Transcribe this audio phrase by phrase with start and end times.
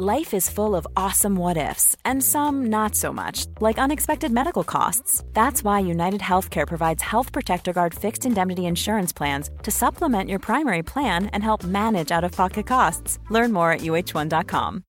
[0.00, 4.62] Life is full of awesome what ifs, and some not so much, like unexpected medical
[4.62, 5.24] costs.
[5.34, 10.38] That's why United Healthcare provides Health Protector Guard fixed indemnity insurance plans to supplement your
[10.38, 13.18] primary plan and help manage out of pocket costs.
[13.28, 14.82] Learn more at uh1.com.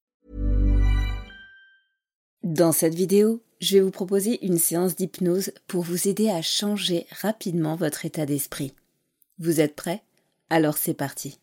[2.43, 7.07] Dans cette vidéo, je vais vous proposer une séance d'hypnose pour vous aider à changer
[7.19, 8.73] rapidement votre état d'esprit.
[9.39, 10.03] Vous êtes prêts?
[10.51, 11.39] Alors c'est parti.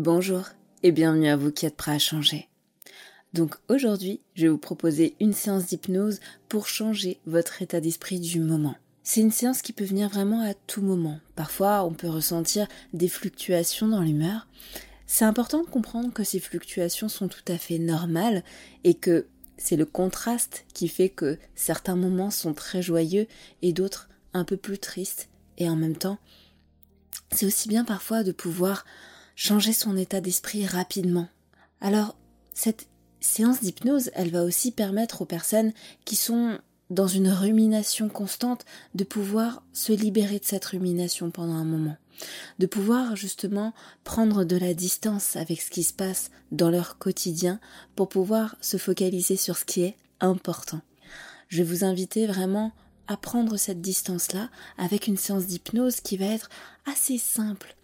[0.00, 0.44] Bonjour
[0.84, 2.48] et bienvenue à vous qui êtes prêts à changer.
[3.32, 8.38] Donc aujourd'hui, je vais vous proposer une séance d'hypnose pour changer votre état d'esprit du
[8.38, 8.76] moment.
[9.02, 11.18] C'est une séance qui peut venir vraiment à tout moment.
[11.34, 14.46] Parfois, on peut ressentir des fluctuations dans l'humeur.
[15.08, 18.44] C'est important de comprendre que ces fluctuations sont tout à fait normales
[18.84, 19.26] et que
[19.56, 23.26] c'est le contraste qui fait que certains moments sont très joyeux
[23.62, 25.28] et d'autres un peu plus tristes.
[25.56, 26.18] Et en même temps,
[27.32, 28.84] c'est aussi bien parfois de pouvoir
[29.38, 31.28] changer son état d'esprit rapidement.
[31.80, 32.16] Alors,
[32.54, 32.88] cette
[33.20, 35.72] séance d'hypnose, elle va aussi permettre aux personnes
[36.04, 36.58] qui sont
[36.90, 38.64] dans une rumination constante
[38.96, 41.96] de pouvoir se libérer de cette rumination pendant un moment,
[42.58, 47.60] de pouvoir justement prendre de la distance avec ce qui se passe dans leur quotidien
[47.94, 50.80] pour pouvoir se focaliser sur ce qui est important.
[51.46, 52.72] Je vais vous inviter vraiment
[53.06, 56.50] à prendre cette distance-là avec une séance d'hypnose qui va être
[56.86, 57.76] assez simple,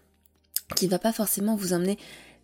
[0.75, 1.97] qui va pas forcément vous emmener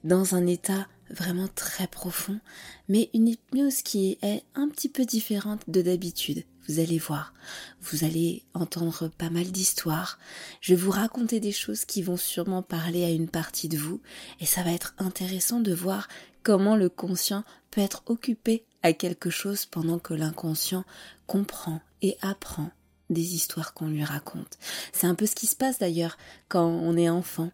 [0.04, 2.40] dans un état vraiment très profond,
[2.88, 6.46] mais une hypnose qui est un petit peu différente de d'habitude.
[6.68, 7.34] Vous allez voir,
[7.82, 10.20] vous allez entendre pas mal d'histoires.
[10.62, 14.00] Je vais vous raconter des choses qui vont sûrement parler à une partie de vous,
[14.40, 16.08] et ça va être intéressant de voir
[16.44, 20.86] comment le conscient peut être occupé à quelque chose pendant que l'inconscient
[21.28, 22.72] comprend et apprend
[23.10, 24.58] des histoires qu'on lui raconte.
[24.94, 26.18] C'est un peu ce qui se passe d'ailleurs
[26.48, 27.52] quand on est enfant.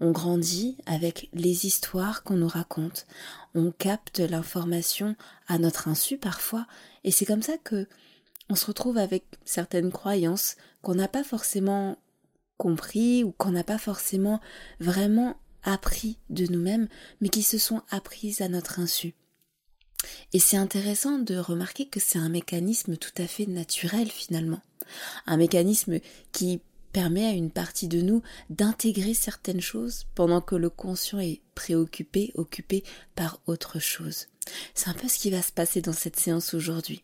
[0.00, 3.06] On grandit avec les histoires qu'on nous raconte.
[3.54, 5.14] On capte l'information
[5.46, 6.66] à notre insu parfois,
[7.04, 7.86] et c'est comme ça que
[8.48, 11.98] on se retrouve avec certaines croyances qu'on n'a pas forcément
[12.56, 14.40] compris ou qu'on n'a pas forcément
[14.80, 16.88] vraiment appris de nous-mêmes,
[17.20, 19.14] mais qui se sont apprises à notre insu.
[20.32, 24.60] Et c'est intéressant de remarquer que c'est un mécanisme tout à fait naturel finalement,
[25.26, 25.98] un mécanisme
[26.32, 26.60] qui
[26.92, 32.32] permet à une partie de nous d'intégrer certaines choses pendant que le conscient est préoccupé,
[32.34, 32.84] occupé
[33.14, 34.26] par autre chose.
[34.74, 37.02] C'est un peu ce qui va se passer dans cette séance aujourd'hui.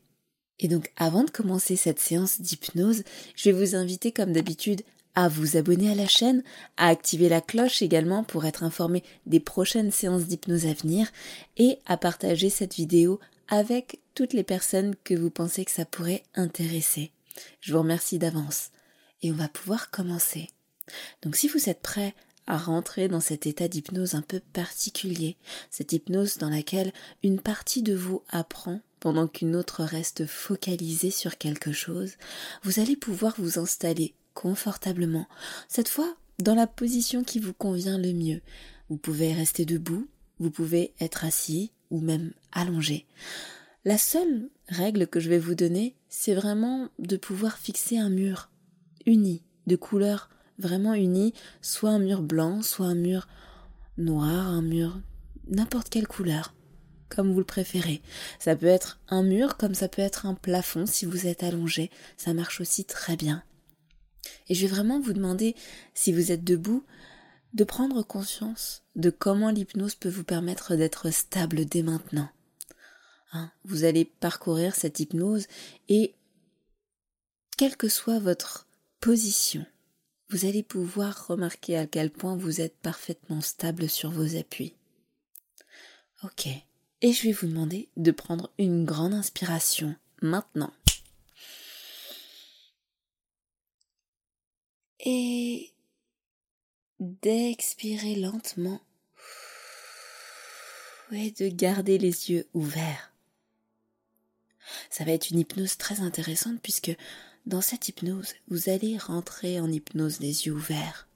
[0.59, 3.03] Et donc avant de commencer cette séance d'hypnose,
[3.35, 4.83] je vais vous inviter comme d'habitude
[5.15, 6.43] à vous abonner à la chaîne,
[6.77, 11.11] à activer la cloche également pour être informé des prochaines séances d'hypnose à venir
[11.57, 16.23] et à partager cette vidéo avec toutes les personnes que vous pensez que ça pourrait
[16.35, 17.13] intéresser.
[17.61, 18.71] Je vous remercie d'avance
[19.23, 20.51] et on va pouvoir commencer.
[21.23, 22.15] Donc si vous êtes prêts
[22.47, 25.37] à rentrer dans cet état d'hypnose un peu particulier,
[25.71, 31.39] cette hypnose dans laquelle une partie de vous apprend pendant qu'une autre reste focalisée sur
[31.39, 32.15] quelque chose,
[32.63, 35.27] vous allez pouvoir vous installer confortablement,
[35.69, 38.43] cette fois dans la position qui vous convient le mieux.
[38.91, 40.07] Vous pouvez rester debout,
[40.39, 43.07] vous pouvez être assis ou même allongé.
[43.85, 48.51] La seule règle que je vais vous donner, c'est vraiment de pouvoir fixer un mur
[49.07, 53.29] uni, de couleur vraiment unie, soit un mur blanc, soit un mur
[53.97, 55.01] noir, un mur
[55.49, 56.55] n'importe quelle couleur
[57.09, 58.03] comme vous le préférez.
[58.39, 61.91] Ça peut être un mur comme ça peut être un plafond si vous êtes allongé,
[62.17, 63.43] ça marche aussi très bien.
[64.49, 65.55] Et je vais vraiment vous demander,
[65.95, 66.85] si vous êtes debout,
[67.55, 72.29] de prendre conscience de comment l'hypnose peut vous permettre d'être stable dès maintenant.
[73.33, 75.47] Hein, vous allez parcourir cette hypnose
[75.89, 76.15] et
[77.57, 78.66] quelle que soit votre
[79.01, 79.65] position,
[80.29, 84.75] vous allez pouvoir remarquer à quel point vous êtes parfaitement stable sur vos appuis.
[86.25, 86.49] Ok,
[87.03, 90.73] et je vais vous demander de prendre une grande inspiration maintenant.
[95.01, 95.73] Et
[96.99, 98.81] d'expirer lentement
[101.13, 103.13] et de garder les yeux ouverts.
[104.91, 106.97] Ça va être une hypnose très intéressante puisque
[107.47, 111.09] dans cette hypnose, vous allez rentrer en hypnose les yeux ouverts.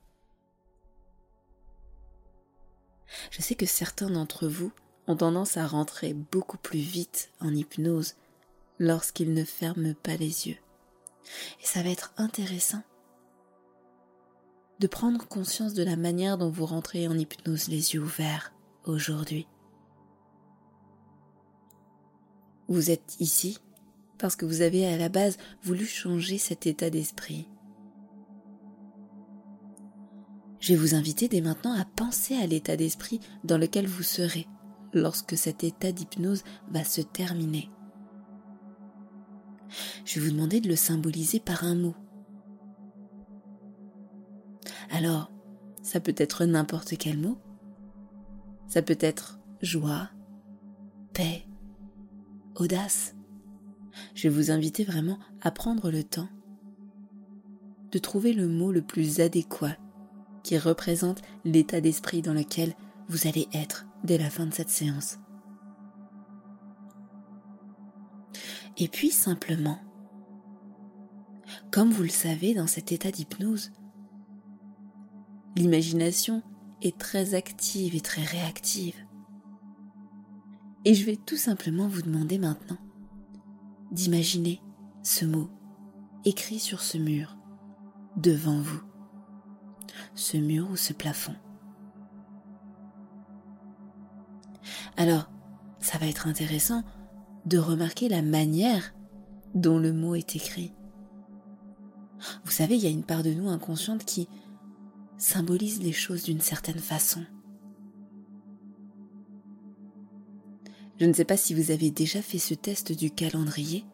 [3.31, 4.73] Je sais que certains d'entre vous
[5.09, 8.15] ont tendance à rentrer beaucoup plus vite en hypnose
[8.79, 10.59] lorsqu'ils ne ferment pas les yeux.
[11.61, 12.83] Et ça va être intéressant
[14.79, 18.53] de prendre conscience de la manière dont vous rentrez en hypnose les yeux ouverts
[18.85, 19.47] aujourd'hui.
[22.69, 23.59] Vous êtes ici
[24.21, 27.49] parce que vous avez à la base voulu changer cet état d'esprit.
[30.61, 34.47] Je vais vous inviter dès maintenant à penser à l'état d'esprit dans lequel vous serez
[34.93, 37.71] lorsque cet état d'hypnose va se terminer.
[40.05, 41.95] Je vais vous demander de le symboliser par un mot.
[44.91, 45.31] Alors,
[45.83, 47.39] ça peut être n'importe quel mot.
[48.67, 50.11] Ça peut être joie,
[51.15, 51.47] paix,
[52.57, 53.15] audace.
[54.15, 56.29] Je vais vous inviter vraiment à prendre le temps
[57.93, 59.77] de trouver le mot le plus adéquat
[60.43, 62.75] qui représente l'état d'esprit dans lequel
[63.09, 65.19] vous allez être dès la fin de cette séance.
[68.79, 69.79] Et puis simplement,
[71.71, 73.73] comme vous le savez dans cet état d'hypnose,
[75.57, 76.43] l'imagination
[76.81, 78.97] est très active et très réactive.
[80.85, 82.79] Et je vais tout simplement vous demander maintenant
[83.91, 84.63] d'imaginer
[85.03, 85.51] ce mot
[86.25, 87.37] écrit sur ce mur
[88.17, 88.83] devant vous,
[90.15, 91.35] ce mur ou ce plafond.
[94.97, 95.31] Alors,
[95.79, 96.83] ça va être intéressant
[97.47, 98.95] de remarquer la manière
[99.55, 100.75] dont le mot est écrit.
[102.45, 104.29] Vous savez, il y a une part de nous inconsciente qui
[105.17, 107.25] symbolise les choses d'une certaine façon.
[111.01, 113.87] Je ne sais pas si vous avez déjà fait ce test du calendrier,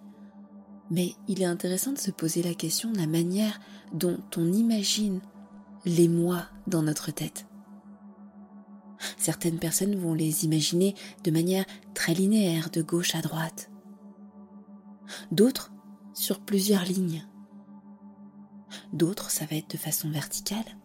[0.90, 3.60] mais il est intéressant de se poser la question de la manière
[3.92, 5.20] dont on imagine
[5.84, 7.46] les mois dans notre tête.
[9.18, 11.64] Certaines personnes vont les imaginer de manière
[11.94, 13.70] très linéaire, de gauche à droite.
[15.30, 15.72] D'autres
[16.12, 17.24] sur plusieurs lignes.
[18.92, 20.76] D'autres, ça va être de façon verticale.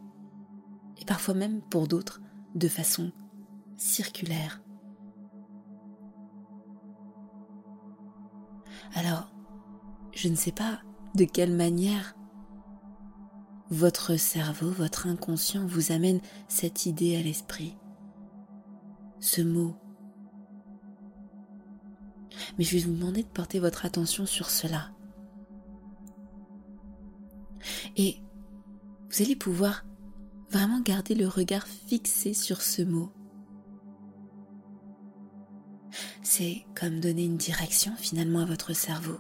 [1.00, 2.22] Et parfois même, pour d'autres,
[2.54, 3.12] de façon
[3.76, 4.62] circulaire.
[8.94, 9.32] Alors,
[10.14, 10.82] je ne sais pas
[11.16, 12.16] de quelle manière
[13.70, 17.78] votre cerveau, votre inconscient vous amène cette idée à l'esprit
[19.22, 19.76] ce mot.
[22.58, 24.90] Mais je vais vous demander de porter votre attention sur cela.
[27.96, 28.18] Et
[29.10, 29.86] vous allez pouvoir
[30.50, 33.12] vraiment garder le regard fixé sur ce mot.
[36.24, 39.18] C'est comme donner une direction finalement à votre cerveau,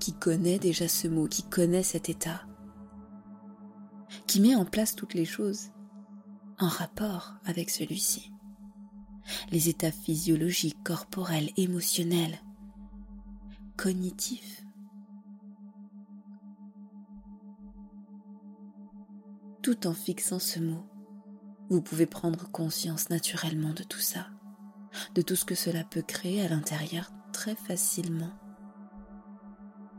[0.00, 2.42] qui connaît déjà ce mot, qui connaît cet état,
[4.26, 5.70] qui met en place toutes les choses
[6.58, 8.30] en rapport avec celui-ci.
[9.50, 12.38] Les états physiologiques, corporels, émotionnels,
[13.76, 14.62] cognitifs.
[19.62, 20.84] Tout en fixant ce mot,
[21.70, 24.28] vous pouvez prendre conscience naturellement de tout ça,
[25.14, 28.32] de tout ce que cela peut créer à l'intérieur très facilement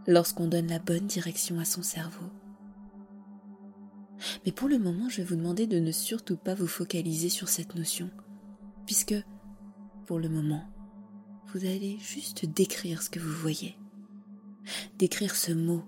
[0.07, 2.31] lorsqu'on donne la bonne direction à son cerveau.
[4.45, 7.49] Mais pour le moment, je vais vous demander de ne surtout pas vous focaliser sur
[7.49, 8.09] cette notion
[8.85, 9.15] puisque,
[10.05, 10.63] pour le moment,
[11.53, 13.77] vous allez juste décrire ce que vous voyez,
[14.97, 15.83] décrire ce mot.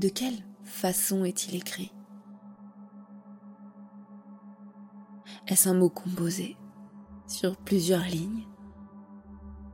[0.00, 1.93] De quelle façon est-il écrit?
[5.46, 6.56] Est-ce un mot composé
[7.26, 8.46] sur plusieurs lignes?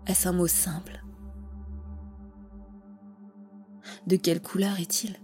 [0.06, 1.04] Est-ce un mot simple?
[4.06, 5.16] De quelle couleur est-il?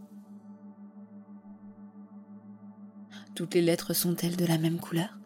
[3.35, 5.19] Toutes les lettres sont-elles de la même couleur?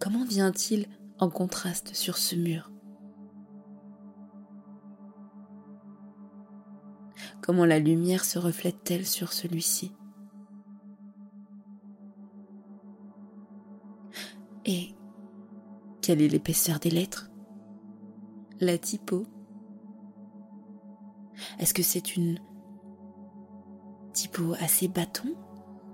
[0.00, 0.88] Comment vient-il
[1.20, 2.72] en contraste sur ce mur?
[7.40, 9.94] Comment la lumière se reflète-t-elle sur celui-ci?
[14.70, 14.94] Et
[16.02, 17.30] quelle est l'épaisseur des lettres?
[18.60, 19.24] La typo?
[21.58, 22.38] Est-ce que c'est une
[24.12, 25.34] typo assez bâton?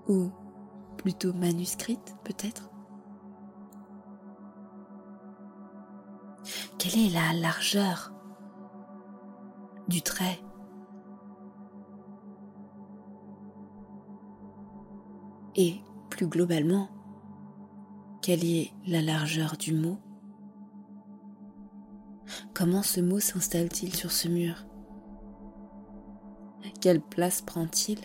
[0.09, 0.29] Ou
[0.97, 2.69] plutôt manuscrite peut-être?
[6.77, 8.13] Quelle est la largeur
[9.87, 10.41] du trait?
[15.55, 16.89] Et plus globalement,
[18.25, 19.99] quelle est la largeur du mot?
[22.55, 24.65] Comment ce mot s'installe-t-il sur ce mur?
[26.81, 27.99] Quelle place prend-il?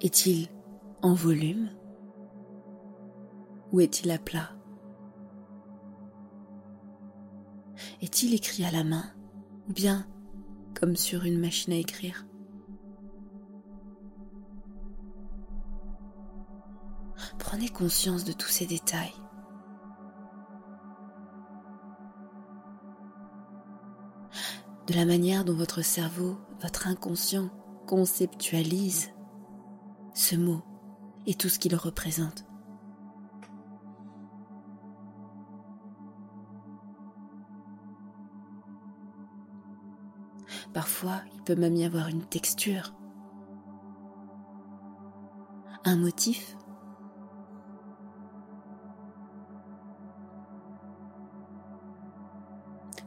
[0.00, 0.48] Est-il
[1.00, 1.70] en volume?
[3.70, 4.50] Ou est-il à plat?
[8.02, 9.04] Est-il écrit à la main?
[9.68, 10.06] Ou bien
[10.78, 12.26] comme sur une machine à écrire
[17.38, 19.12] Prenez conscience de tous ces détails.
[24.86, 27.48] De la manière dont votre cerveau, votre inconscient
[27.86, 29.10] conceptualise
[30.14, 30.62] ce mot
[31.26, 32.44] et tout ce qu'il représente.
[40.74, 42.92] Parfois, il peut même y avoir une texture,
[45.84, 46.56] un motif.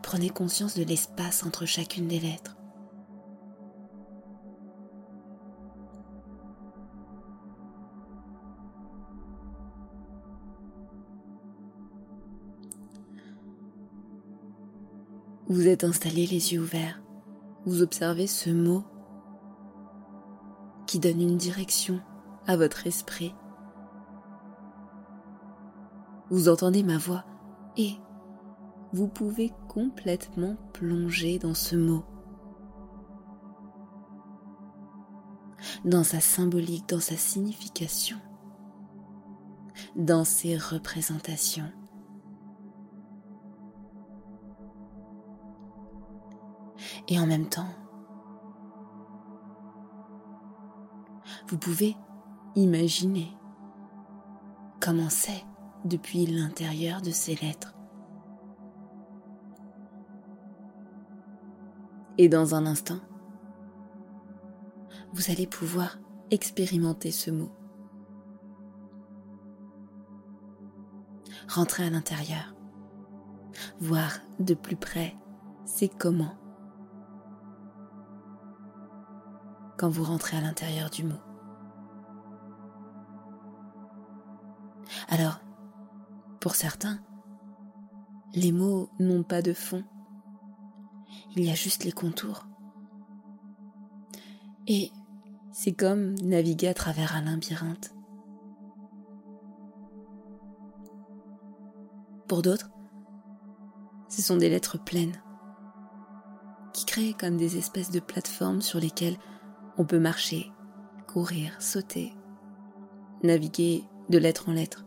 [0.02, 2.56] Prenez conscience de l'espace entre chacune des lettres.
[15.50, 17.02] Vous êtes installé les yeux ouverts.
[17.68, 18.86] Vous observez ce mot
[20.86, 22.00] qui donne une direction
[22.46, 23.36] à votre esprit.
[26.30, 27.26] Vous entendez ma voix
[27.76, 27.98] et
[28.94, 32.06] vous pouvez complètement plonger dans ce mot,
[35.84, 38.16] dans sa symbolique, dans sa signification,
[39.98, 41.70] dans ses représentations.
[47.08, 47.70] Et en même temps,
[51.48, 51.96] vous pouvez
[52.56, 53.32] imaginer
[54.82, 55.46] comment c'est
[55.86, 57.74] depuis l'intérieur de ces lettres.
[62.18, 63.00] Et dans un instant,
[65.14, 66.00] vous allez pouvoir
[66.32, 67.52] expérimenter ce mot.
[71.48, 72.54] Rentrer à l'intérieur,
[73.80, 75.16] voir de plus près
[75.66, 76.34] c'est comment
[79.78, 81.20] quand vous rentrez à l'intérieur du mot.
[85.10, 85.40] Alors,
[86.40, 87.00] pour certains,
[88.34, 89.84] les mots n'ont pas de fond.
[91.36, 92.48] Il y a juste les contours.
[94.68, 94.92] Et
[95.52, 97.94] c'est comme naviguer à travers un labyrinthe.
[102.28, 102.70] Pour d'autres,
[104.10, 105.22] ce sont des lettres pleines
[106.74, 109.18] qui créent comme des espèces de plateformes sur lesquelles
[109.78, 110.52] on peut marcher,
[111.08, 112.14] courir, sauter,
[113.24, 114.86] naviguer de lettre en lettre.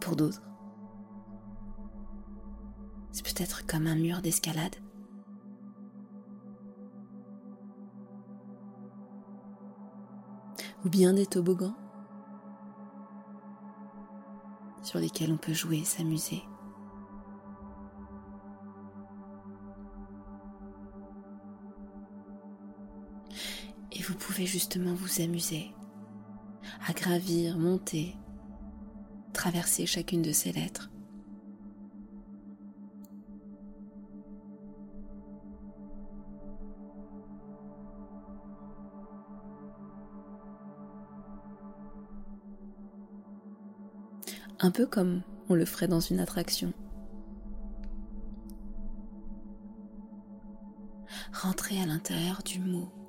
[0.00, 0.42] Pour d'autres,
[3.10, 4.76] c'est peut-être comme un mur d'escalade.
[10.84, 11.76] Ou bien des toboggans
[14.82, 16.42] sur lesquels on peut jouer, s'amuser.
[24.46, 25.70] Justement vous amuser
[26.86, 28.16] à gravir, monter,
[29.32, 30.90] traverser chacune de ces lettres.
[44.60, 46.72] Un peu comme on le ferait dans une attraction.
[51.32, 53.01] Rentrer à l'intérieur du mot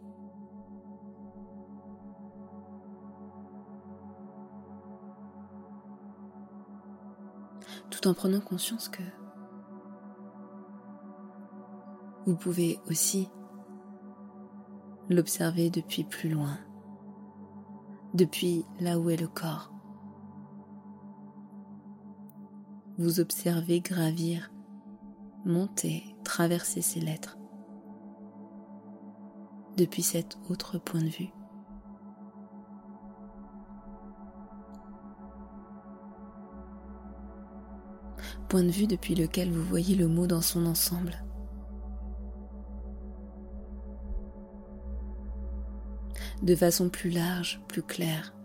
[8.03, 9.01] tout en prenant conscience que
[12.25, 13.29] vous pouvez aussi
[15.09, 16.57] l'observer depuis plus loin,
[18.13, 19.71] depuis là où est le corps.
[22.97, 24.51] Vous observez gravir,
[25.45, 27.37] monter, traverser ces lettres
[29.77, 31.31] depuis cet autre point de vue.
[38.53, 41.25] Point de vue depuis lequel vous voyez le mot dans son ensemble.
[46.43, 48.35] De façon plus large, plus claire.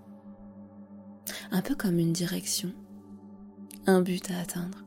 [1.50, 2.72] Un peu comme une direction,
[3.86, 4.82] un but à atteindre.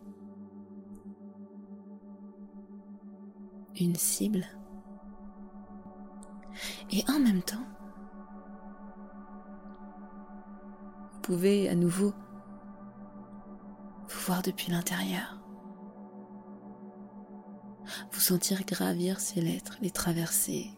[3.80, 4.46] une cible.
[6.92, 7.68] Et en même temps,
[11.14, 12.12] vous pouvez à nouveau
[14.40, 15.38] depuis l'intérieur.
[18.12, 20.72] Vous sentir gravir ces lettres, les traverser.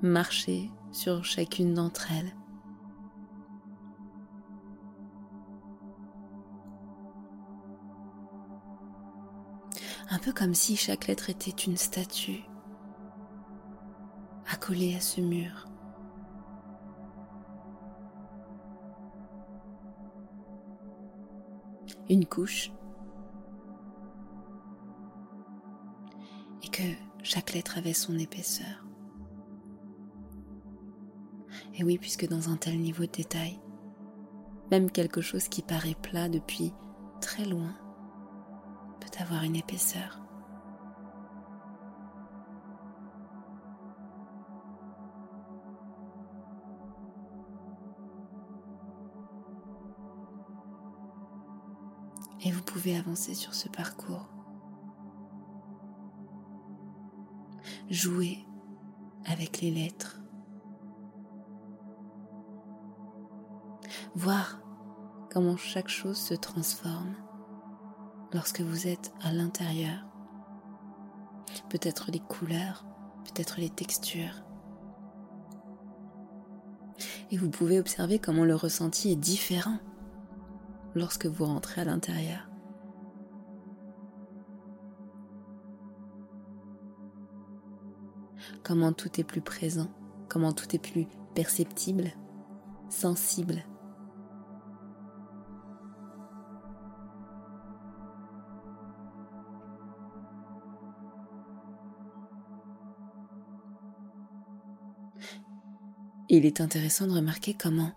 [0.00, 2.34] Marcher sur chacune d'entre elles.
[10.08, 12.44] Un peu comme si chaque lettre était une statue
[14.48, 15.66] accolée à ce mur.
[22.08, 22.72] Une couche.
[26.62, 26.82] Et que
[27.22, 28.84] chaque lettre avait son épaisseur.
[31.74, 33.60] Et oui, puisque dans un tel niveau de détail,
[34.70, 36.72] même quelque chose qui paraît plat depuis
[37.20, 37.74] très loin
[39.00, 40.25] peut avoir une épaisseur.
[52.76, 54.28] Pouvez avancer sur ce parcours.
[57.88, 58.44] Jouer
[59.24, 60.20] avec les lettres.
[64.14, 64.60] Voir
[65.30, 67.14] comment chaque chose se transforme
[68.34, 70.04] lorsque vous êtes à l'intérieur.
[71.70, 72.84] Peut-être les couleurs,
[73.24, 74.44] peut-être les textures.
[77.30, 79.78] Et vous pouvez observer comment le ressenti est différent
[80.94, 82.50] lorsque vous rentrez à l'intérieur.
[88.66, 89.86] Comment tout est plus présent,
[90.28, 91.06] comment tout est plus
[91.36, 92.10] perceptible,
[92.88, 93.62] sensible.
[106.28, 107.92] il est intéressant de remarquer comment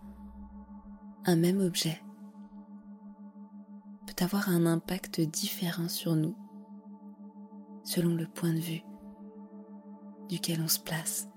[1.26, 2.00] un même objet
[4.06, 6.36] peut avoir un impact différent sur nous
[7.82, 8.82] selon le point de vue
[10.30, 11.28] duquel on se place.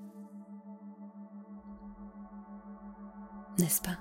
[3.58, 3.98] N'est-ce pas?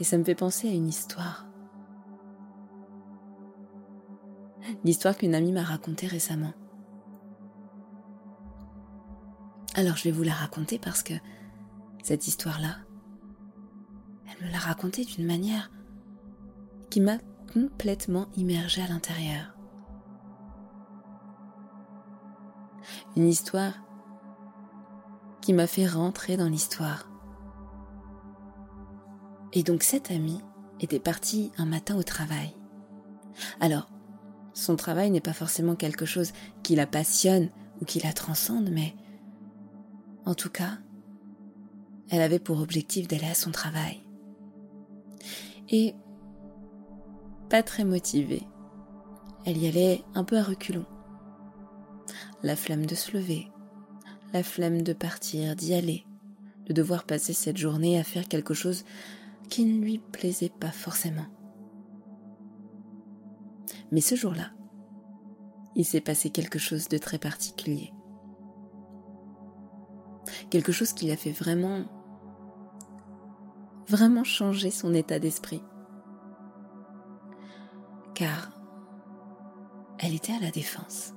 [0.00, 1.46] Et ça me fait penser à une histoire.
[4.82, 6.52] L'histoire qu'une amie m'a racontée récemment.
[9.76, 11.14] Alors je vais vous la raconter parce que
[12.02, 12.76] cette histoire-là,
[14.26, 15.70] elle me l'a racontée d'une manière
[16.90, 17.18] qui m'a
[17.52, 19.53] complètement immergée à l'intérieur.
[23.16, 23.74] Une histoire
[25.40, 27.08] qui m'a fait rentrer dans l'histoire.
[29.52, 30.40] Et donc cette amie
[30.80, 32.56] était partie un matin au travail.
[33.60, 33.88] Alors,
[34.52, 37.50] son travail n'est pas forcément quelque chose qui la passionne
[37.80, 38.94] ou qui la transcende, mais
[40.26, 40.78] en tout cas,
[42.10, 44.02] elle avait pour objectif d'aller à son travail.
[45.68, 45.94] Et
[47.48, 48.46] pas très motivée,
[49.44, 50.86] elle y allait un peu à reculons.
[52.44, 53.48] La flemme de se lever,
[54.32, 56.06] la flemme de partir, d'y aller,
[56.66, 58.84] de devoir passer cette journée à faire quelque chose
[59.50, 61.26] qui ne lui plaisait pas forcément.
[63.90, 64.52] Mais ce jour-là,
[65.74, 67.92] il s'est passé quelque chose de très particulier
[70.50, 71.84] quelque chose qui l'a fait vraiment,
[73.88, 75.62] vraiment changer son état d'esprit.
[78.14, 78.52] Car
[79.98, 81.12] elle était à la défense.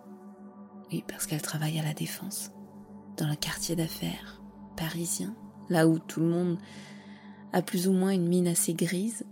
[0.92, 2.52] Oui, parce qu'elle travaille à la défense,
[3.18, 4.42] dans le quartier d'affaires
[4.78, 5.36] parisien,
[5.70, 6.58] là où tout le monde
[7.52, 9.26] a plus ou moins une mine assez grise.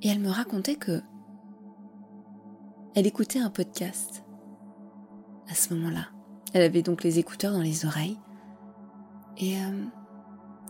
[0.00, 1.02] Et elle me racontait que
[2.94, 4.24] elle écoutait un podcast
[5.48, 6.08] à ce moment-là.
[6.52, 8.18] Elle avait donc les écouteurs dans les oreilles
[9.38, 9.84] et euh,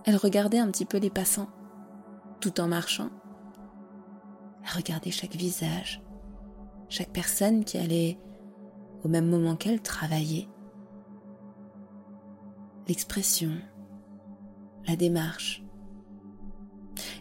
[0.05, 1.49] elle regardait un petit peu les passants,
[2.41, 3.11] tout en marchant.
[4.63, 6.03] Elle regardait chaque visage,
[6.89, 8.19] chaque personne qui allait
[9.05, 10.49] au même moment qu'elle travailler.
[12.89, 13.53] L'expression,
[14.87, 15.65] la démarche.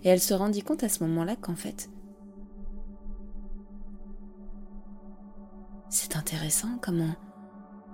[0.03, 1.89] Et elle se rendit compte à ce moment-là qu'en fait,
[5.89, 7.15] c'est intéressant comment,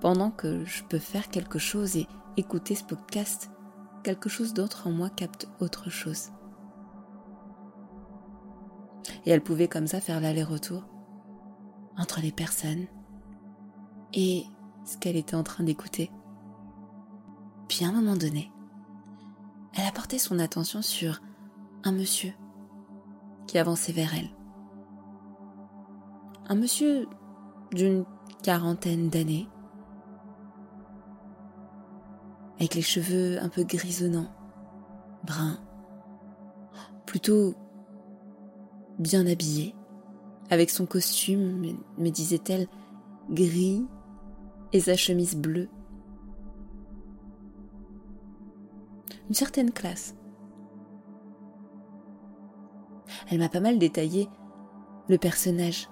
[0.02, 3.52] pendant que je peux faire quelque chose et écouter ce podcast,
[4.04, 6.30] quelque chose d'autre en moi capte autre chose.
[9.26, 10.86] Et elle pouvait comme ça faire l'aller-retour
[11.97, 12.86] entre les personnes
[14.13, 14.46] et
[14.86, 16.12] ce qu'elle était en train d'écouter.
[17.67, 18.52] Puis à un moment donné,
[19.76, 21.22] elle a porté son attention sur
[21.84, 22.34] un monsieur
[23.46, 24.30] qui avançait vers elle.
[26.50, 27.08] Un monsieur
[27.72, 28.06] d'une
[28.41, 29.48] quarantaine d'années,
[32.56, 34.32] avec les cheveux un peu grisonnants,
[35.24, 35.60] bruns,
[37.06, 37.54] plutôt
[38.98, 39.76] bien habillé,
[40.50, 42.67] avec son costume, me disait-elle,
[43.30, 43.86] gris
[44.73, 45.69] et sa chemise bleue.
[49.27, 50.15] Une certaine classe.
[53.30, 54.30] Elle m'a pas mal détaillé
[55.10, 55.89] le personnage.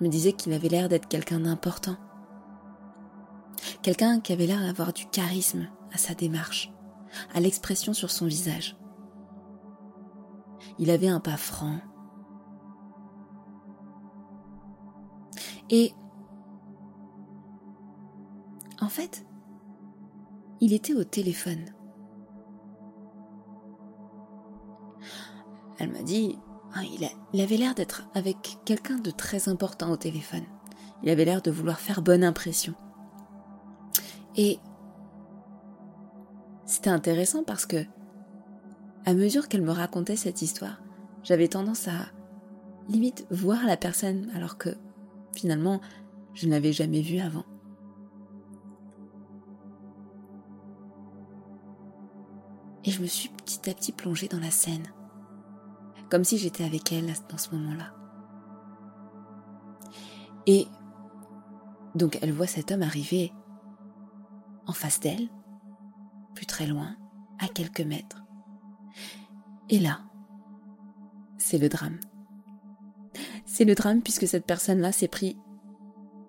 [0.00, 1.96] Elle me disait qu'il avait l'air d'être quelqu'un d'important.
[3.82, 6.72] Quelqu'un qui avait l'air d'avoir du charisme à sa démarche,
[7.34, 8.76] à l'expression sur son visage.
[10.78, 11.78] Il avait un pas franc.
[15.70, 15.92] Et
[18.80, 19.24] en fait,
[20.60, 21.64] il était au téléphone.
[25.78, 26.38] Elle m'a dit,
[26.74, 26.82] ah,
[27.32, 30.44] il, avait l'air d'être avec quelqu'un de très important au téléphone.
[31.02, 32.74] Il avait l'air de vouloir faire bonne impression.
[34.36, 34.58] Et
[36.66, 37.84] c'était intéressant parce que,
[39.06, 40.82] à mesure qu'elle me racontait cette histoire,
[41.22, 42.06] j'avais tendance à
[42.88, 44.70] limite voir la personne alors que
[45.34, 45.80] finalement
[46.34, 47.44] je ne l'avais jamais vue avant.
[52.88, 54.86] Et je me suis petit à petit plongée dans la scène,
[56.08, 57.92] comme si j'étais avec elle dans ce moment-là.
[60.46, 60.66] Et
[61.94, 63.30] donc elle voit cet homme arriver
[64.66, 65.28] en face d'elle,
[66.34, 66.96] plus très loin,
[67.38, 68.24] à quelques mètres.
[69.68, 70.00] Et là,
[71.36, 72.00] c'est le drame.
[73.44, 75.36] C'est le drame puisque cette personne-là s'est pris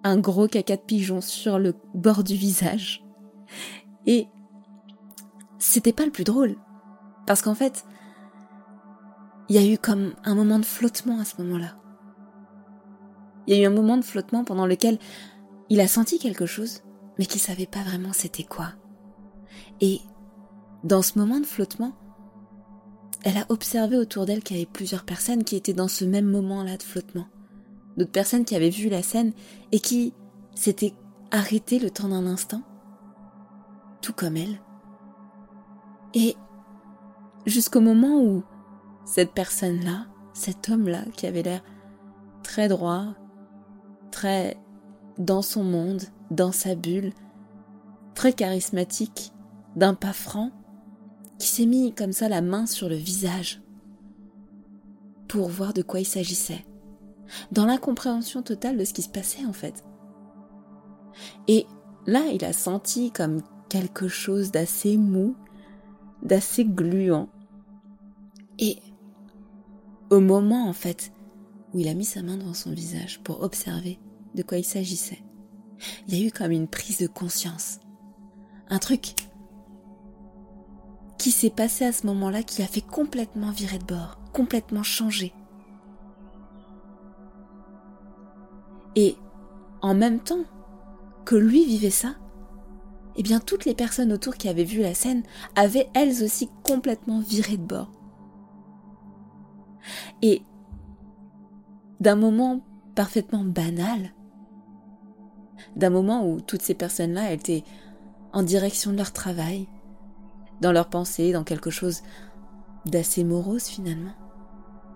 [0.03, 3.01] un gros caca de pigeon sur le bord du visage.
[4.05, 4.27] Et
[5.59, 6.55] c'était pas le plus drôle.
[7.27, 7.85] Parce qu'en fait,
[9.49, 11.75] il y a eu comme un moment de flottement à ce moment-là.
[13.45, 14.97] Il y a eu un moment de flottement pendant lequel
[15.69, 16.81] il a senti quelque chose,
[17.17, 18.73] mais qu'il savait pas vraiment c'était quoi.
[19.81, 20.01] Et
[20.83, 21.93] dans ce moment de flottement,
[23.23, 26.25] elle a observé autour d'elle qu'il y avait plusieurs personnes qui étaient dans ce même
[26.25, 27.27] moment-là de flottement.
[27.97, 29.33] D'autres personnes qui avaient vu la scène
[29.71, 30.13] et qui
[30.55, 30.93] s'étaient
[31.31, 32.61] arrêtées le temps d'un instant,
[34.01, 34.61] tout comme elle.
[36.13, 36.35] Et
[37.45, 38.43] jusqu'au moment où
[39.05, 41.63] cette personne-là, cet homme-là, qui avait l'air
[42.43, 43.13] très droit,
[44.11, 44.57] très
[45.17, 47.11] dans son monde, dans sa bulle,
[48.15, 49.33] très charismatique,
[49.75, 50.51] d'un pas franc,
[51.37, 53.61] qui s'est mis comme ça la main sur le visage
[55.27, 56.65] pour voir de quoi il s'agissait,
[57.51, 59.83] dans l'incompréhension totale de ce qui se passait en fait.
[61.47, 61.65] Et
[62.07, 65.35] là, il a senti comme quelque chose d'assez mou,
[66.23, 67.29] d'assez gluant.
[68.57, 68.77] Et
[70.09, 71.11] au moment en fait
[71.73, 73.99] où il a mis sa main devant son visage pour observer
[74.35, 75.23] de quoi il s'agissait,
[76.07, 77.79] il y a eu comme une prise de conscience.
[78.69, 79.15] Un truc
[81.17, 85.33] qui s'est passé à ce moment-là qui a fait complètement virer de bord, complètement changer.
[88.95, 89.15] Et
[89.81, 90.43] en même temps
[91.25, 92.15] que lui vivait ça,
[93.19, 95.23] eh bien toutes les personnes autour qui avaient vu la scène
[95.57, 97.91] avaient elles aussi complètement viré de bord.
[100.21, 100.41] Et
[101.99, 102.61] d'un moment
[102.95, 104.13] parfaitement banal,
[105.75, 107.65] d'un moment où toutes ces personnes-là étaient
[108.31, 109.67] en direction de leur travail,
[110.61, 112.03] dans leurs pensées, dans quelque chose
[112.85, 114.13] d'assez morose finalement.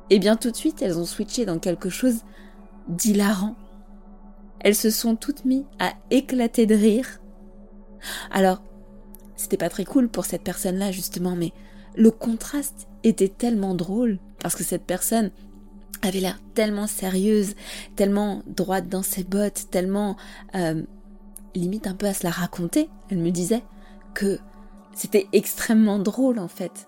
[0.10, 2.22] Et bien tout de suite, elles ont switché dans quelque chose
[2.88, 3.56] d'hilarant.
[4.62, 7.20] Elles se sont toutes mises à éclater de rire.
[8.32, 8.62] Alors,
[9.36, 11.52] c'était pas très cool pour cette personne-là justement, mais
[11.96, 15.32] le contraste était tellement drôle parce que cette personne
[16.02, 17.56] avait l'air tellement sérieuse,
[17.96, 20.18] tellement droite dans ses bottes, tellement
[20.56, 20.84] euh,
[21.56, 22.89] limite un peu à se la raconter.
[23.10, 23.63] Elle me disait
[24.13, 24.39] que
[24.94, 26.88] c'était extrêmement drôle en fait.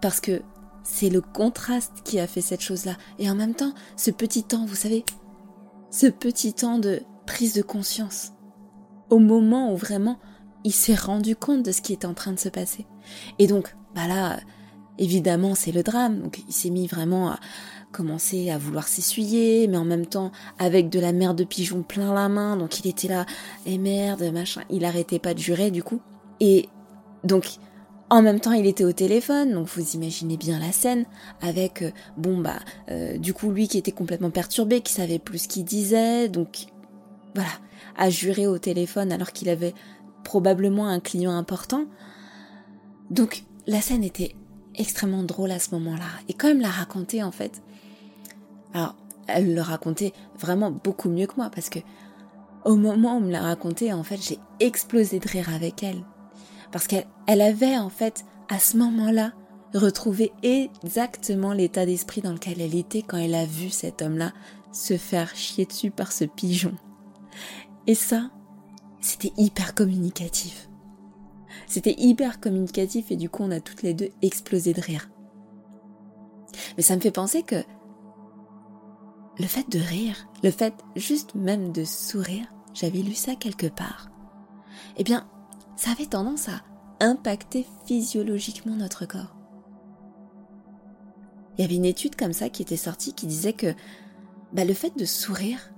[0.00, 0.42] Parce que
[0.84, 2.96] c'est le contraste qui a fait cette chose-là.
[3.18, 5.04] Et en même temps, ce petit temps, vous savez,
[5.90, 8.32] ce petit temps de prise de conscience.
[9.10, 10.18] Au moment où vraiment
[10.68, 12.84] il s'est rendu compte de ce qui était en train de se passer.
[13.38, 14.38] Et donc, bah là,
[14.98, 16.20] évidemment, c'est le drame.
[16.20, 17.40] Donc, il s'est mis vraiment à
[17.90, 22.12] commencer à vouloir s'essuyer, mais en même temps, avec de la merde de pigeon plein
[22.12, 22.58] la main.
[22.58, 23.24] Donc, il était là,
[23.64, 24.60] et eh merde, machin.
[24.68, 26.02] Il arrêtait pas de jurer, du coup.
[26.38, 26.68] Et
[27.24, 27.46] donc,
[28.10, 31.06] en même temps, il était au téléphone, donc vous imaginez bien la scène,
[31.40, 32.58] avec, euh, bon bah,
[32.90, 36.66] euh, du coup, lui qui était complètement perturbé, qui savait plus ce qu'il disait, donc,
[37.34, 37.50] voilà,
[37.96, 39.74] à jurer au téléphone alors qu'il avait
[40.28, 41.86] probablement un client important.
[43.08, 44.34] Donc, la scène était
[44.74, 46.04] extrêmement drôle à ce moment-là.
[46.28, 47.62] Et comme l'a raconté, en fait,
[48.74, 48.94] Alors,
[49.26, 51.78] elle le racontait vraiment beaucoup mieux que moi parce que
[52.66, 56.04] au moment où on me l'a raconté, en fait, j'ai explosé de rire avec elle.
[56.72, 59.32] Parce qu'elle elle avait, en fait, à ce moment-là,
[59.72, 64.32] retrouvé exactement l'état d'esprit dans lequel elle était quand elle a vu cet homme-là
[64.72, 66.74] se faire chier dessus par ce pigeon.
[67.86, 68.30] Et ça,
[69.00, 70.68] c'était hyper communicatif.
[71.66, 75.10] C'était hyper communicatif et du coup on a toutes les deux explosé de rire.
[76.76, 77.62] Mais ça me fait penser que
[79.38, 84.10] le fait de rire, le fait juste même de sourire, j'avais lu ça quelque part,
[84.96, 85.28] eh bien,
[85.76, 86.62] ça avait tendance à
[87.00, 89.36] impacter physiologiquement notre corps.
[91.56, 93.74] Il y avait une étude comme ça qui était sortie qui disait que
[94.52, 95.72] bah, le fait de sourire,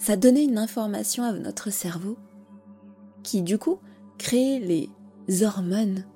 [0.00, 2.16] ça donnait une information à notre cerveau
[3.22, 3.78] qui du coup
[4.16, 6.06] créait les hormones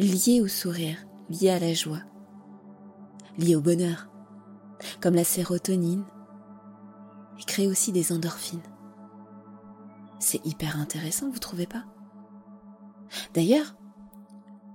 [0.00, 0.98] liées au sourire,
[1.30, 2.02] liées à la joie,
[3.38, 4.08] liées au bonheur,
[5.00, 6.04] comme la sérotonine,
[7.38, 8.62] et crée aussi des endorphines.
[10.18, 11.84] C'est hyper intéressant, vous trouvez pas?
[13.32, 13.76] D'ailleurs,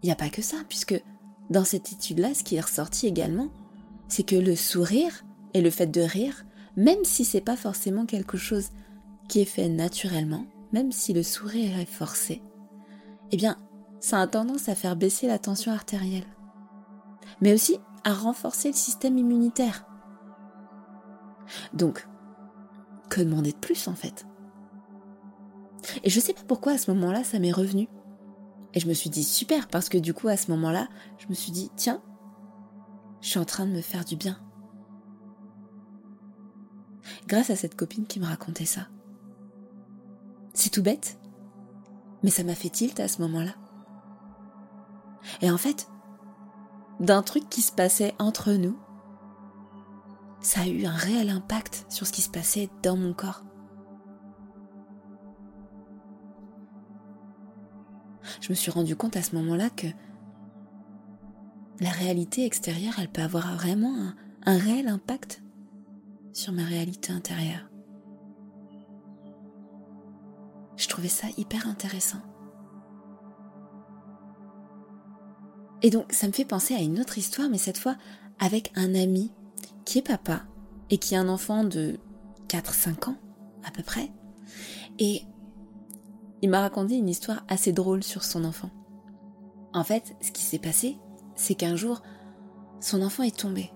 [0.01, 1.01] il n'y a pas que ça, puisque
[1.49, 3.49] dans cette étude-là, ce qui est ressorti également,
[4.07, 8.37] c'est que le sourire et le fait de rire, même si c'est pas forcément quelque
[8.37, 8.69] chose
[9.27, 12.41] qui est fait naturellement, même si le sourire est forcé,
[13.31, 13.57] eh bien,
[13.99, 16.27] ça a tendance à faire baisser la tension artérielle,
[17.41, 19.85] mais aussi à renforcer le système immunitaire.
[21.73, 22.07] Donc,
[23.09, 24.25] que demander de plus en fait?
[26.03, 27.87] Et je sais pas pourquoi à ce moment-là ça m'est revenu.
[28.73, 31.33] Et je me suis dit super parce que du coup à ce moment-là, je me
[31.33, 32.01] suis dit tiens,
[33.21, 34.37] je suis en train de me faire du bien.
[37.27, 38.87] Grâce à cette copine qui me racontait ça.
[40.53, 41.17] C'est tout bête,
[42.21, 43.55] mais ça m'a fait tilt à ce moment-là.
[45.41, 45.87] Et en fait,
[46.99, 48.77] d'un truc qui se passait entre nous,
[50.41, 53.43] ça a eu un réel impact sur ce qui se passait dans mon corps.
[58.41, 59.87] Je me suis rendu compte à ce moment-là que
[61.79, 65.42] la réalité extérieure, elle peut avoir vraiment un, un réel impact
[66.33, 67.69] sur ma réalité intérieure.
[70.75, 72.21] Je trouvais ça hyper intéressant.
[75.81, 77.95] Et donc, ça me fait penser à une autre histoire, mais cette fois
[78.39, 79.31] avec un ami
[79.85, 80.43] qui est papa
[80.89, 81.99] et qui a un enfant de
[82.47, 83.17] 4-5 ans
[83.63, 84.11] à peu près.
[84.99, 85.23] Et
[86.41, 88.69] il m'a raconté une histoire assez drôle sur son enfant.
[89.73, 90.97] En fait, ce qui s'est passé,
[91.35, 92.01] c'est qu'un jour,
[92.79, 93.71] son enfant est tombé.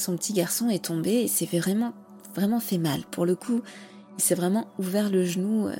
[0.00, 1.92] Son petit garçon est tombé et s'est vraiment,
[2.34, 3.02] vraiment fait mal.
[3.10, 3.60] Pour le coup,
[4.16, 5.76] il s'est vraiment ouvert le genou euh,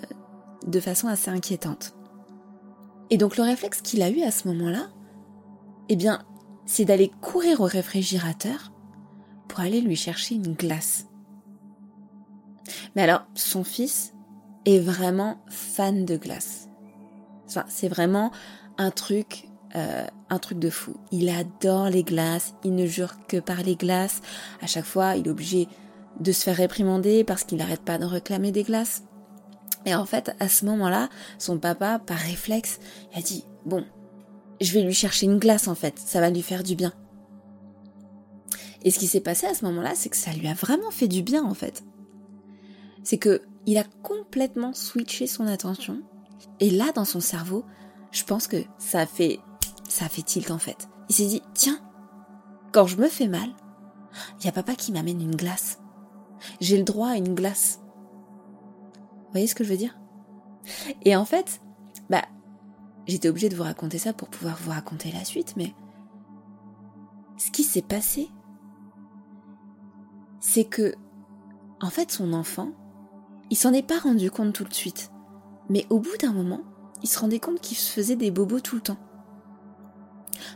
[0.67, 1.95] de façon assez inquiétante.
[3.09, 4.91] Et donc le réflexe qu'il a eu à ce moment-là,
[5.89, 6.23] eh bien,
[6.67, 8.73] c'est d'aller courir au réfrigérateur
[9.49, 11.07] pour aller lui chercher une glace.
[12.95, 14.13] Mais alors, son fils
[14.67, 16.69] est vraiment fan de glace.
[17.69, 18.33] C'est vraiment
[18.77, 20.97] un truc, euh, un truc de fou.
[21.13, 24.21] Il adore les glaces, il ne jure que par les glaces.
[24.61, 25.69] À chaque fois, il est obligé
[26.19, 29.05] de se faire réprimander parce qu'il n'arrête pas de réclamer des glaces.
[29.87, 32.81] Et en fait, à ce moment-là, son papa, par réflexe,
[33.15, 33.85] a dit, bon,
[34.61, 36.93] je vais lui chercher une glace en fait, ça va lui faire du bien.
[38.83, 41.09] Et ce qui s'est passé à ce moment-là, c'est que ça lui a vraiment fait
[41.09, 41.85] du bien en fait.
[43.03, 46.03] C'est que il a complètement switché son attention
[46.61, 47.65] et là dans son cerveau,
[48.11, 49.39] je pense que ça fait
[49.91, 50.89] ça a fait tilt en fait.
[51.09, 51.79] Il s'est dit tiens,
[52.73, 53.51] quand je me fais mal,
[54.39, 55.79] il y a papa qui m'amène une glace.
[56.61, 57.81] J'ai le droit à une glace.
[58.95, 59.99] Vous voyez ce que je veux dire?
[61.03, 61.61] Et en fait,
[62.09, 62.25] bah
[63.07, 65.75] j'étais obligée de vous raconter ça pour pouvoir vous raconter la suite, mais
[67.37, 68.31] ce qui s'est passé,
[70.41, 70.95] c'est que,
[71.81, 72.71] en fait, son enfant,
[73.51, 75.11] il s'en est pas rendu compte tout de suite.
[75.69, 76.61] Mais au bout d'un moment,
[77.03, 78.99] il se rendait compte qu'il se faisait des bobos tout le temps.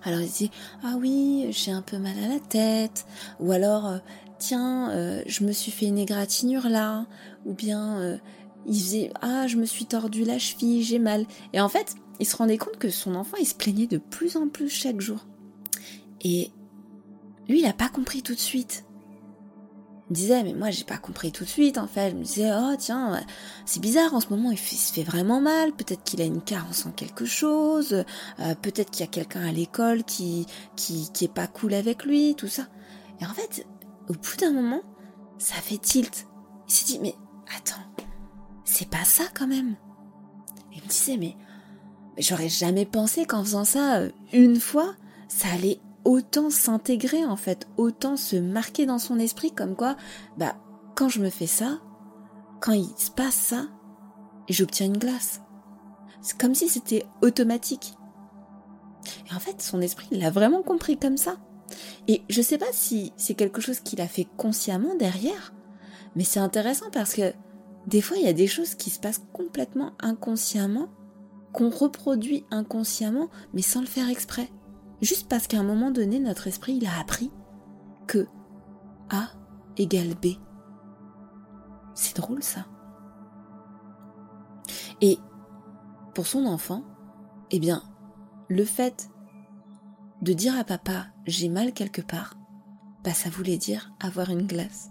[0.04, 0.50] Alors il disait
[0.82, 3.06] ah oui j'ai un peu mal à la tête
[3.40, 3.98] ou alors euh,
[4.38, 7.06] tiens euh, je me suis fait une égratignure là
[7.44, 8.16] ou bien euh,
[8.66, 12.26] il disait ah je me suis tordu la cheville j'ai mal et en fait il
[12.26, 15.26] se rendait compte que son enfant il se plaignait de plus en plus chaque jour.
[16.22, 16.50] Et
[17.48, 18.84] lui il a pas compris tout de suite
[20.10, 22.10] me disait mais moi j'ai pas compris tout de suite en fait.
[22.10, 23.20] Je me disais oh tiens
[23.64, 25.72] c'est bizarre en ce moment il, se fait vraiment mal.
[25.72, 28.04] Peut-être qu'il a une carence en quelque chose.
[28.40, 32.04] Euh, peut-être qu'il y a quelqu'un à l'école qui, qui qui est pas cool avec
[32.04, 32.66] lui tout ça.
[33.20, 33.66] Et en fait
[34.08, 34.82] au bout d'un moment
[35.38, 36.26] ça fait tilt.
[36.68, 37.14] Il s'est dit mais
[37.56, 37.80] attends
[38.64, 39.76] c'est pas ça quand même.
[40.72, 41.36] Il me disait mais,
[42.16, 44.94] mais j'aurais jamais pensé qu'en faisant ça euh, une fois
[45.28, 49.96] ça allait autant s'intégrer en fait, autant se marquer dans son esprit comme quoi,
[50.36, 50.56] bah,
[50.94, 51.80] quand je me fais ça,
[52.60, 53.66] quand il se passe ça,
[54.48, 55.42] j'obtiens une glace.
[56.22, 57.94] C'est comme si c'était automatique.
[59.30, 61.36] Et en fait, son esprit l'a vraiment compris comme ça.
[62.08, 65.52] Et je sais pas si c'est quelque chose qu'il a fait consciemment derrière,
[66.16, 67.32] mais c'est intéressant parce que
[67.86, 70.88] des fois, il y a des choses qui se passent complètement inconsciemment,
[71.52, 74.48] qu'on reproduit inconsciemment, mais sans le faire exprès.
[75.04, 77.30] Juste parce qu'à un moment donné, notre esprit, il a appris
[78.06, 78.26] que
[79.10, 79.28] A
[79.76, 80.38] égale B.
[81.94, 82.64] C'est drôle ça.
[85.02, 85.18] Et
[86.14, 86.84] pour son enfant,
[87.50, 87.82] eh bien,
[88.48, 89.10] le fait
[90.22, 92.38] de dire à papa j'ai mal quelque part,
[93.04, 94.90] bah ça voulait dire avoir une glace.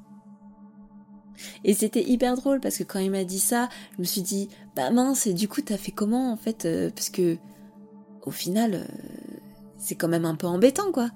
[1.63, 4.49] Et c'était hyper drôle parce que quand il m'a dit ça, je me suis dit
[4.75, 7.39] bah mince et du coup t'as fait comment en fait euh, parce que
[8.21, 8.85] au final euh,
[9.83, 11.09] c'est quand même un peu embêtant quoi.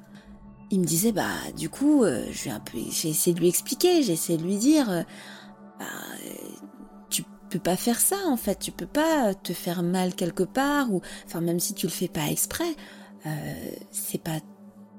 [0.69, 4.03] Il me disait bah du coup euh, je un peu j'ai essayé de lui expliquer,
[4.03, 5.06] j'ai essayé de lui dire
[5.80, 5.86] bah
[7.10, 10.91] tu peux pas faire ça en fait, tu peux pas te faire mal quelque part
[10.91, 12.75] ou enfin même si tu le fais pas exprès,
[13.91, 14.39] c'est pas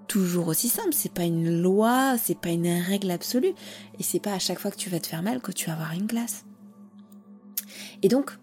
[0.08, 3.52] toujours aussi simple, c'est pas une loi, c'est pas une règle absolue,
[3.98, 5.74] et c'est pas à chaque fois que tu vas te faire mal que tu vas
[5.74, 6.44] avoir une glace.
[8.02, 8.36] Et donc,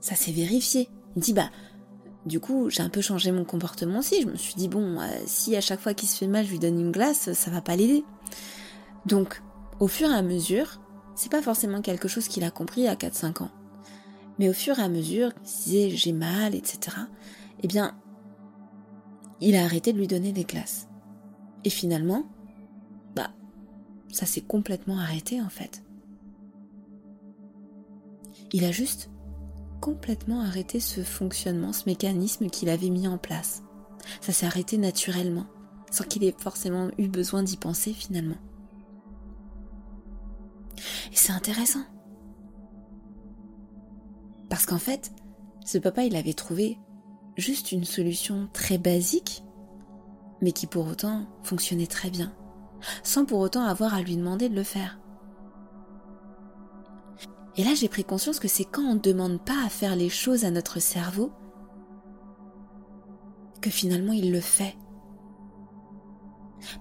[0.00, 0.88] ça s'est vérifié.
[1.16, 1.50] Il dit bah,
[2.26, 4.22] du coup, j'ai un peu changé mon comportement aussi.
[4.22, 6.50] Je me suis dit bon, euh, si à chaque fois qu'il se fait mal, je
[6.50, 8.04] lui donne une glace, ça va pas l'aider.
[9.06, 9.42] Donc,
[9.78, 10.80] au fur et à mesure,
[11.14, 13.50] c'est pas forcément quelque chose qu'il a compris à 4-5 ans.
[14.38, 16.96] Mais au fur et à mesure, il disait j'ai mal, etc.
[17.62, 17.96] Eh bien,
[19.40, 20.88] il a arrêté de lui donner des glaces.
[21.64, 22.24] Et finalement,
[23.14, 23.30] bah,
[24.12, 25.82] ça s'est complètement arrêté en fait.
[28.52, 29.10] Il a juste
[29.80, 33.62] complètement arrêté ce fonctionnement, ce mécanisme qu'il avait mis en place.
[34.20, 35.46] Ça s'est arrêté naturellement,
[35.90, 38.38] sans qu'il ait forcément eu besoin d'y penser finalement.
[41.12, 41.84] Et c'est intéressant.
[44.48, 45.12] Parce qu'en fait,
[45.64, 46.78] ce papa, il avait trouvé
[47.36, 49.44] juste une solution très basique
[50.40, 52.32] mais qui pour autant fonctionnait très bien,
[53.02, 54.98] sans pour autant avoir à lui demander de le faire.
[57.56, 60.08] Et là, j'ai pris conscience que c'est quand on ne demande pas à faire les
[60.08, 61.32] choses à notre cerveau
[63.60, 64.76] que finalement il le fait.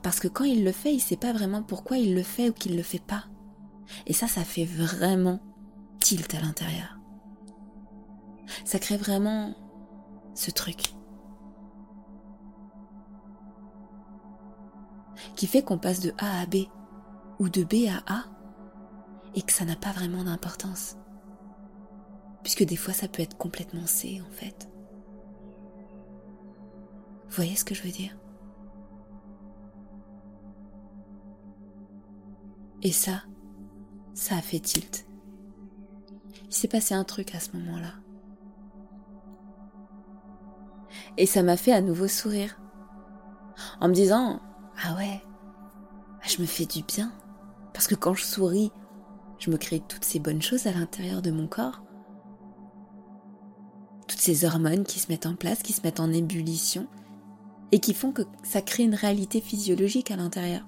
[0.04, 2.50] Parce que quand il le fait, il ne sait pas vraiment pourquoi il le fait
[2.50, 3.26] ou qu'il ne le fait pas.
[4.06, 5.40] Et ça, ça fait vraiment
[6.00, 7.00] tilt à l'intérieur.
[8.66, 9.56] Ça crée vraiment
[10.36, 10.94] ce truc.
[15.36, 16.68] qui fait qu'on passe de A à B
[17.40, 18.26] ou de B à A
[19.36, 20.96] et que ça n'a pas vraiment d'importance.
[22.44, 24.70] Puisque des fois ça peut être complètement C en fait.
[27.28, 28.18] Vous voyez ce que je veux dire?
[32.82, 33.24] Et ça,
[34.14, 35.06] ça a fait tilt.
[36.48, 37.94] Il s'est passé un truc à ce moment-là.
[41.18, 42.60] Et ça m'a fait à nouveau sourire.
[43.82, 44.42] En me disant,
[44.84, 45.22] ah ouais,
[46.26, 47.12] je me fais du bien.
[47.74, 48.72] Parce que quand je souris,
[49.40, 51.82] je me crée toutes ces bonnes choses à l'intérieur de mon corps.
[54.08, 56.88] Toutes ces hormones qui se mettent en place, qui se mettent en ébullition
[57.72, 60.66] et qui font que ça crée une réalité physiologique à l'intérieur.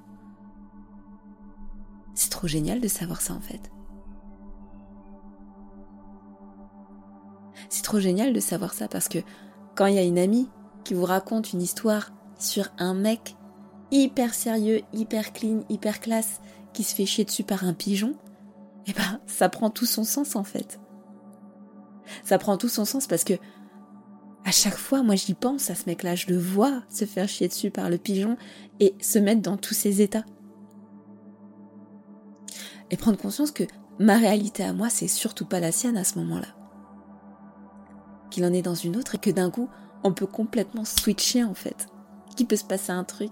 [2.14, 3.72] C'est trop génial de savoir ça en fait.
[7.70, 9.20] C'est trop génial de savoir ça parce que
[9.76, 10.50] quand il y a une amie
[10.84, 13.36] qui vous raconte une histoire sur un mec
[13.92, 16.42] hyper sérieux, hyper clean, hyper classe,
[16.74, 18.16] qui se fait chier dessus par un pigeon,
[18.88, 20.80] eh ben, ça prend tout son sens en fait.
[22.24, 23.34] Ça prend tout son sens parce que
[24.44, 27.48] à chaque fois, moi j'y pense à ce mec-là, je le vois se faire chier
[27.48, 28.38] dessus par le pigeon
[28.80, 30.26] et se mettre dans tous ses états.
[32.90, 33.64] Et prendre conscience que
[34.00, 36.48] ma réalité à moi, c'est surtout pas la sienne à ce moment-là.
[38.32, 39.70] Qu'il en est dans une autre et que d'un coup,
[40.04, 41.88] on peut complètement switcher en fait.
[42.36, 43.32] Qu'il peut se passer un truc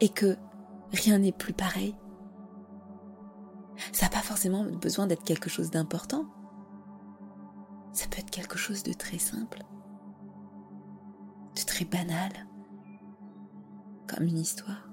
[0.00, 0.36] et que
[0.92, 1.94] rien n'est plus pareil.
[3.92, 6.26] Ça n'a pas forcément besoin d'être quelque chose d'important.
[7.92, 9.62] Ça peut être quelque chose de très simple,
[11.56, 12.30] de très banal,
[14.08, 14.88] comme une histoire.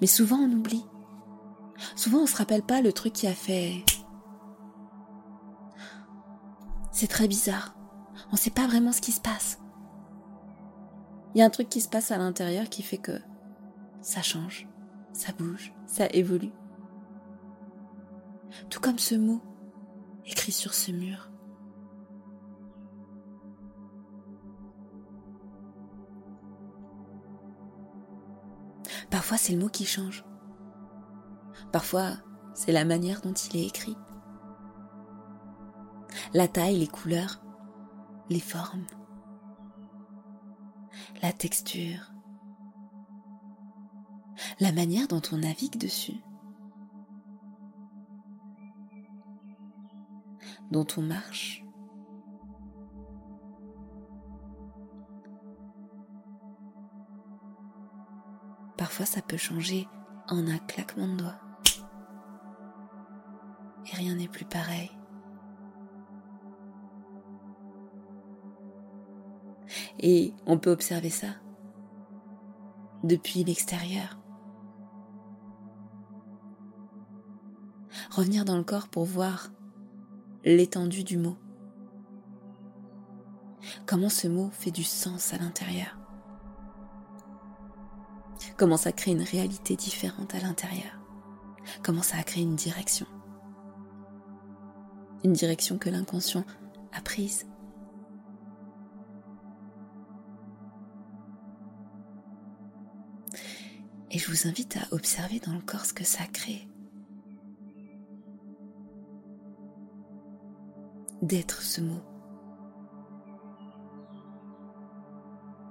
[0.00, 0.84] Mais souvent on oublie.
[1.96, 3.84] Souvent on se rappelle pas le truc qui a fait.
[6.90, 7.74] C'est très bizarre.
[8.28, 9.58] On ne sait pas vraiment ce qui se passe.
[11.34, 13.20] Il y a un truc qui se passe à l'intérieur qui fait que
[14.00, 14.68] ça change,
[15.14, 16.52] ça bouge, ça évolue.
[18.68, 19.40] Tout comme ce mot
[20.26, 21.30] écrit sur ce mur.
[29.10, 30.24] Parfois, c'est le mot qui change.
[31.72, 32.16] Parfois,
[32.54, 33.96] c'est la manière dont il est écrit.
[36.32, 37.40] La taille, les couleurs,
[38.28, 38.86] les formes,
[41.22, 42.13] la texture,
[44.60, 46.20] la manière dont on navigue dessus,
[50.70, 51.64] dont on marche.
[58.76, 59.88] Parfois ça peut changer
[60.28, 61.40] en un claquement de doigts.
[63.86, 64.90] Et rien n'est plus pareil.
[69.98, 71.28] Et on peut observer ça
[73.04, 74.23] depuis l'extérieur.
[78.14, 79.50] Revenir dans le corps pour voir
[80.44, 81.36] l'étendue du mot.
[83.86, 85.98] Comment ce mot fait du sens à l'intérieur.
[88.56, 91.00] Comment ça crée une réalité différente à l'intérieur.
[91.82, 93.06] Comment ça a créé une direction.
[95.24, 96.44] Une direction que l'inconscient
[96.92, 97.48] a prise.
[104.12, 106.68] Et je vous invite à observer dans le corps ce que ça crée.
[111.24, 112.02] D'être ce mot.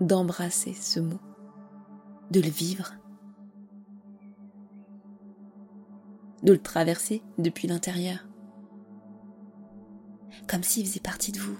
[0.01, 1.19] D'embrasser ce mot
[2.31, 2.95] de le vivre,
[6.41, 8.27] de le traverser depuis l'intérieur,
[10.47, 11.59] comme s'il faisait partie de vous.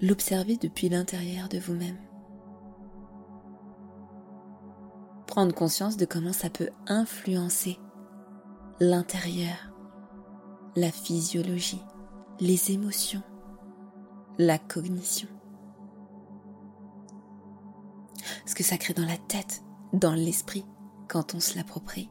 [0.00, 1.98] L'observer depuis l'intérieur de vous-même.
[5.26, 7.78] Prendre conscience de comment ça peut influencer
[8.80, 9.72] l'intérieur,
[10.74, 11.82] la physiologie,
[12.40, 13.22] les émotions,
[14.38, 15.28] la cognition.
[18.46, 19.62] ce que ça crée dans la tête,
[19.92, 20.64] dans l'esprit,
[21.08, 22.10] quand on se l'approprie.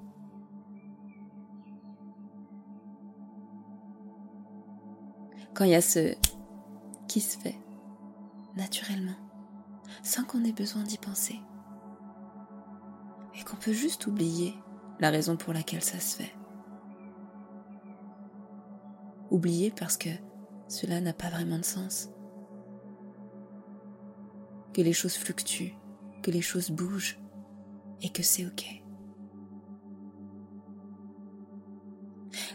[5.53, 6.15] Quand il y a ce
[7.07, 7.57] qui se fait
[8.57, 9.15] naturellement,
[10.03, 11.39] sans qu'on ait besoin d'y penser,
[13.33, 14.55] et qu'on peut juste oublier
[14.99, 16.33] la raison pour laquelle ça se fait.
[19.35, 20.07] Oublier parce que
[20.69, 22.09] cela n'a pas vraiment de sens,
[24.73, 25.75] que les choses fluctuent,
[26.23, 27.19] que les choses bougent
[28.01, 28.81] et que c'est ok.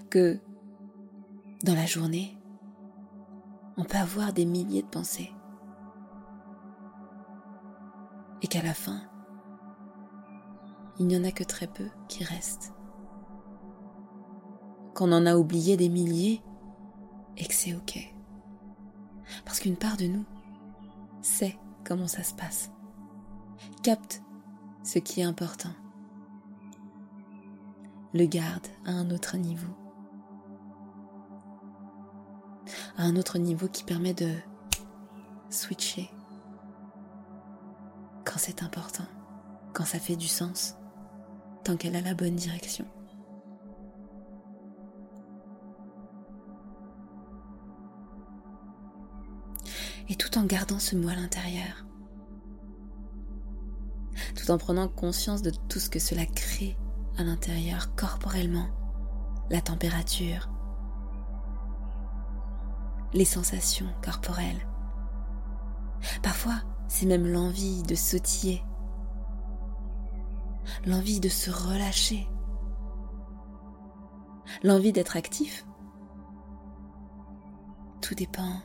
[0.09, 0.41] Que
[1.64, 2.39] dans la journée,
[3.76, 5.35] on peut avoir des milliers de pensées
[8.41, 9.03] et qu'à la fin,
[10.99, 12.72] il n'y en a que très peu qui restent.
[14.95, 16.43] Qu'on en a oublié des milliers
[17.37, 17.99] et que c'est ok.
[19.45, 20.24] Parce qu'une part de nous
[21.22, 22.70] sait comment ça se passe
[23.83, 24.22] capte
[24.83, 25.72] ce qui est important,
[28.12, 29.72] le garde à un autre niveau,
[32.97, 34.35] à un autre niveau qui permet de
[35.51, 36.11] switcher
[38.24, 39.05] quand c'est important,
[39.72, 40.76] quand ça fait du sens,
[41.64, 42.87] tant qu'elle a la bonne direction.
[50.11, 51.87] Et tout en gardant ce mot à l'intérieur,
[54.35, 56.77] tout en prenant conscience de tout ce que cela crée
[57.17, 58.67] à l'intérieur corporellement,
[59.51, 60.51] la température,
[63.13, 64.67] les sensations corporelles.
[66.25, 68.65] Parfois, c'est même l'envie de sautiller,
[70.87, 72.29] l'envie de se relâcher,
[74.65, 75.65] l'envie d'être actif.
[78.01, 78.61] Tout dépend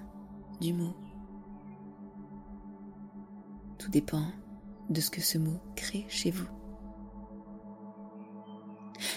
[0.59, 1.04] du mot.
[3.77, 4.25] Tout dépend
[4.89, 6.47] de ce que ce mot crée chez vous.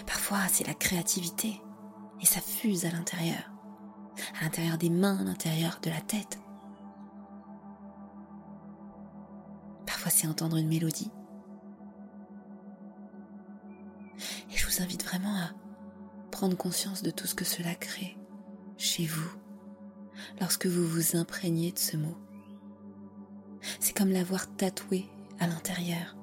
[0.06, 1.60] Parfois, c'est la créativité
[2.20, 3.50] et ça fuse à l'intérieur,
[4.40, 6.38] à l'intérieur des mains, à l'intérieur de la tête.
[9.86, 11.10] Parfois, c'est entendre une mélodie.
[14.50, 15.50] Et je vous invite vraiment à
[16.30, 18.16] prendre conscience de tout ce que cela crée
[18.76, 19.30] chez vous
[20.40, 22.16] lorsque vous vous imprégnez de ce mot.
[23.80, 25.06] C'est comme l'avoir tatoué
[25.38, 26.16] à l'intérieur.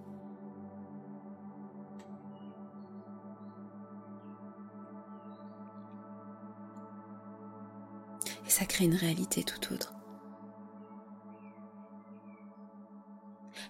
[8.46, 9.94] Et ça crée une réalité tout autre.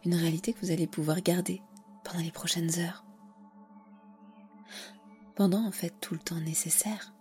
[0.04, 1.62] Une réalité que vous allez pouvoir garder
[2.04, 3.06] pendant les prochaines heures.
[5.36, 7.14] Pendant en fait tout le temps nécessaire.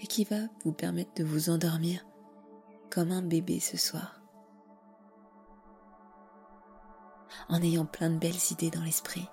[0.00, 2.04] Et qui va vous permettre de vous endormir
[2.94, 4.20] comme un bébé ce soir.
[7.48, 9.28] En ayant plein de belles idées dans l'esprit,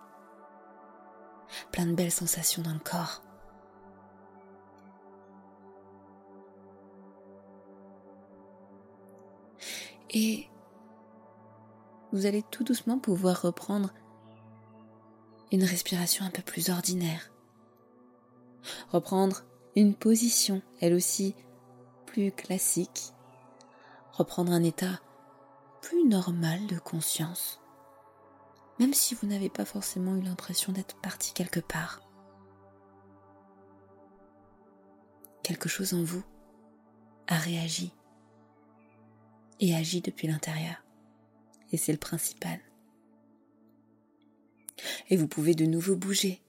[1.72, 3.22] plein de belles sensations dans le corps.
[10.10, 10.50] Et
[12.12, 13.94] vous allez tout doucement pouvoir reprendre
[15.52, 17.32] une respiration un peu plus ordinaire.
[18.90, 19.44] Reprendre
[19.76, 21.36] une position, elle aussi,
[22.08, 23.14] plus classique.
[24.14, 25.00] Reprendre un état
[25.82, 27.62] plus normal de conscience.
[28.80, 32.02] Même si vous n'avez pas forcément eu l'impression d'être parti quelque part.
[35.44, 36.24] Quelque chose en vous
[37.28, 37.94] a réagi
[39.60, 40.84] et agit depuis l'intérieur.
[41.72, 42.60] Et c'est le principal.
[45.10, 46.42] Et vous pouvez de nouveau bouger.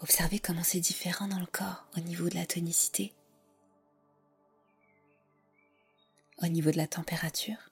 [0.00, 3.14] Observez comment c'est différent dans le corps au niveau de la tonicité,
[6.42, 7.70] au niveau de la température,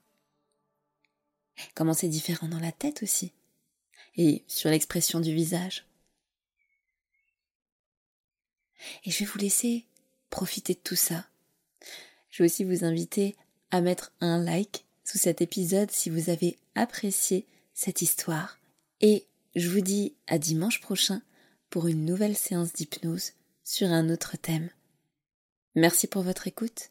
[1.75, 3.33] comment c'est différent dans la tête aussi,
[4.17, 5.87] et sur l'expression du visage.
[9.05, 9.85] Et je vais vous laisser
[10.31, 11.27] profiter de tout ça.
[12.31, 13.37] Je vais aussi vous inviter
[13.71, 18.59] à mettre un like sous cet épisode si vous avez apprécié cette histoire.
[19.01, 21.23] Et je vous dis à dimanche prochain
[21.69, 23.33] pour une nouvelle séance d'hypnose
[23.65, 24.71] sur un autre thème.
[25.75, 26.91] Merci pour votre écoute